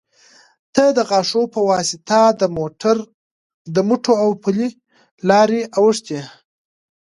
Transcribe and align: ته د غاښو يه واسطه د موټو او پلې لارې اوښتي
ته 0.75 0.83
د 0.97 0.99
غاښو 1.09 1.43
يه 1.53 1.59
واسطه 1.69 2.21
د 3.75 3.77
موټو 3.87 4.11
او 4.23 4.29
پلې 4.43 4.67
لارې 5.29 5.61
اوښتي 5.77 6.19